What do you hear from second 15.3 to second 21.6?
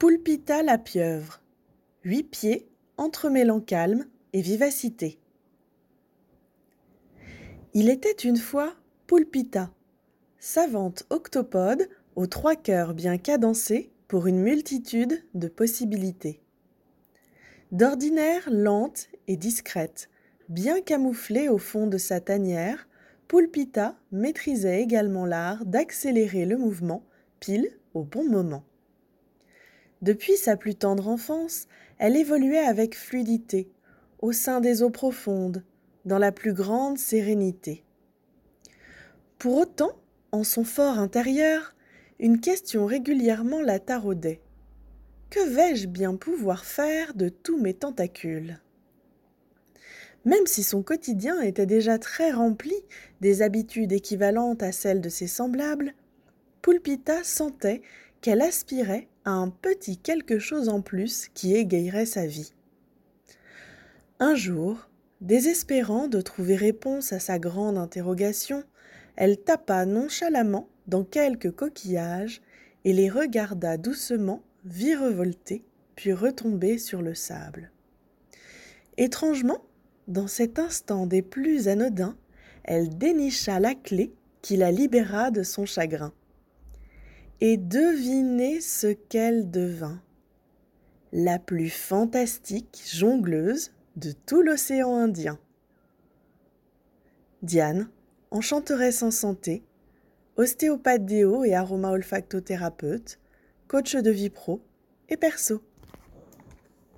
de possibilités. D'ordinaire lente et discrète, bien camouflée au